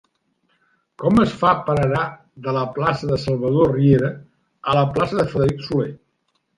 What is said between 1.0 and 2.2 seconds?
Com es fa per anar